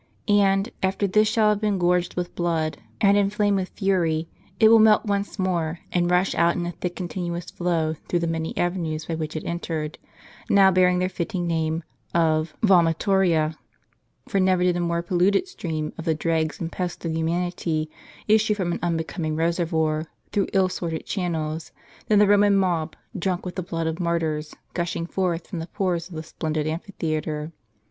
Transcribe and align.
And, 0.27 0.71
after 0.81 1.05
this 1.05 1.27
shall 1.27 1.49
have 1.49 1.61
been 1.61 1.77
gorged 1.77 2.15
with 2.15 2.33
blood, 2.33 2.79
and 2.99 3.15
inflamed 3.15 3.57
with 3.57 3.69
fury, 3.69 4.27
it 4.59 4.69
will 4.69 4.79
melt 4.79 5.05
once 5.05 5.37
more, 5.37 5.81
and 5.91 6.09
rush 6.09 6.33
out 6.33 6.55
in 6.55 6.65
a 6.65 6.71
thick 6.71 6.95
continuous 6.95 7.51
flow 7.51 7.93
through 8.09 8.17
the 8.17 8.25
many 8.25 8.57
avenues 8.57 9.05
by 9.05 9.13
which 9.13 9.35
it 9.35 9.45
entered, 9.45 9.99
now 10.49 10.71
bearing 10.71 10.97
their 10.97 11.07
fitting 11.07 11.45
name 11.45 11.83
of 12.15 12.55
Vomitoria; 12.63 13.59
for 14.27 14.39
never 14.39 14.63
did 14.63 14.75
a 14.75 14.79
more 14.79 15.03
polluted 15.03 15.47
stream 15.47 15.93
of 15.99 16.05
the 16.05 16.15
dregs 16.15 16.59
and 16.59 16.71
pests 16.71 17.05
of 17.05 17.15
humanity 17.15 17.87
issue 18.27 18.55
from 18.55 18.71
an 18.71 18.79
unbe 18.81 19.05
coming 19.05 19.35
reservoir, 19.35 20.07
through 20.31 20.47
ill 20.51 20.65
assorted 20.65 21.05
channels, 21.05 21.71
than 22.07 22.17
the 22.17 22.25
Roman 22.25 22.55
mob, 22.55 22.95
drunk 23.15 23.45
with 23.45 23.53
the 23.53 23.61
blood 23.61 23.85
of 23.85 23.99
martyrs, 23.99 24.55
gushing 24.73 25.05
forth 25.05 25.45
from 25.45 25.59
the 25.59 25.67
pores 25.67 26.09
of 26.09 26.15
the 26.15 26.23
splendid 26.23 26.65
amphitheatre. 26.65 27.51